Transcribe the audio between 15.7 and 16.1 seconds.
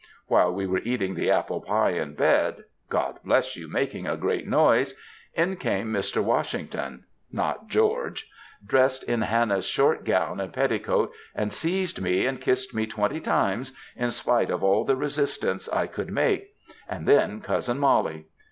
could